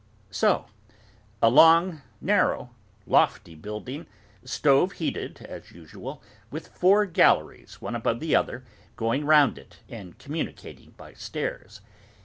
So. 0.31 0.65
A 1.43 1.49
long, 1.51 2.01
narrow, 2.19 2.71
lofty 3.05 3.53
building, 3.53 4.07
stove 4.43 4.93
heated 4.93 5.43
as 5.43 5.71
usual, 5.73 6.23
with 6.49 6.69
four 6.69 7.05
galleries, 7.05 7.81
one 7.83 7.93
above 7.95 8.19
the 8.19 8.35
other, 8.35 8.65
going 8.95 9.25
round 9.25 9.59
it, 9.59 9.81
and 9.87 10.17
communicating 10.17 10.95
by 10.97 11.13
stairs. 11.13 11.81